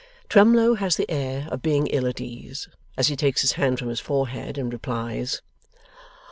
Twemlow 0.29 0.73
has 0.79 0.95
the 0.95 1.07
air 1.11 1.47
of 1.51 1.61
being 1.61 1.85
ill 1.85 2.07
at 2.07 2.19
ease, 2.19 2.67
as 2.97 3.09
he 3.09 3.15
takes 3.15 3.41
his 3.41 3.51
hand 3.51 3.77
from 3.77 3.89
his 3.89 3.99
forehead 3.99 4.57
and 4.57 4.73
replies. 4.73 5.43